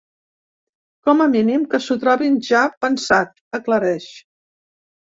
[1.09, 4.15] Com a mínim que s’ho trobin ja pensat, aclareix.